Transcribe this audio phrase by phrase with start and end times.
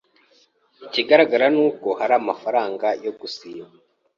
[0.85, 3.65] Ikigaragara nuko hari amafaranga yo gusiba.